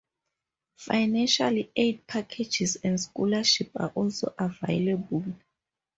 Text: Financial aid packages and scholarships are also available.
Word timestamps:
Financial 0.79 1.63
aid 1.75 2.07
packages 2.07 2.75
and 2.83 2.99
scholarships 2.99 3.75
are 3.75 3.91
also 3.93 4.33
available. 4.35 5.23